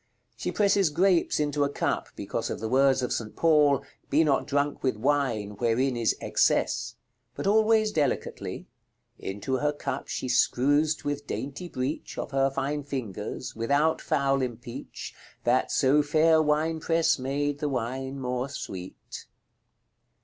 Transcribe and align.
She 0.35 0.51
presses 0.51 0.89
grapes 0.89 1.39
into 1.39 1.63
a 1.63 1.69
cup, 1.69 2.07
because 2.15 2.49
of 2.49 2.59
the 2.59 2.67
words 2.67 3.03
of 3.03 3.13
St. 3.13 3.35
Paul, 3.35 3.83
"Be 4.09 4.23
not 4.23 4.47
drunk 4.47 4.81
with 4.81 4.97
wine, 4.97 5.51
wherein 5.59 5.95
is 5.95 6.15
excess;" 6.19 6.95
but 7.35 7.45
always 7.45 7.91
delicately, 7.91 8.65
"Into 9.19 9.57
her 9.57 9.71
cup 9.71 10.07
she 10.07 10.27
scruzd 10.27 11.03
with 11.03 11.27
daintie 11.27 11.69
breach 11.71 12.17
Of 12.17 12.31
her 12.31 12.49
fine 12.49 12.81
fingers, 12.83 13.55
without 13.55 14.01
fowle 14.01 14.39
empeach, 14.41 15.13
That 15.43 15.71
so 15.71 16.01
faire 16.01 16.41
winepresse 16.41 17.19
made 17.19 17.59
the 17.59 17.69
wine 17.69 18.19
more 18.19 18.49
sweet." 18.49 19.27